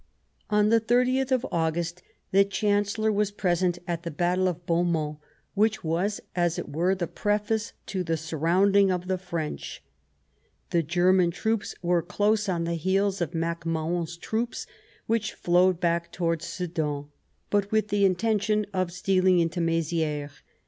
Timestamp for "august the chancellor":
1.51-3.11